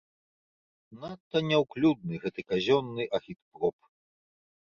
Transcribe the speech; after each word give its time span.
Надта 1.01 1.37
няўклюдны 1.49 2.15
гэты 2.23 2.41
казённы 2.51 3.07
агітпроп. 3.19 3.77